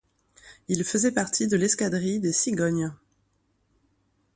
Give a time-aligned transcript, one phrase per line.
[0.67, 2.89] Il faisait partie de l'escadrille des Cigognes.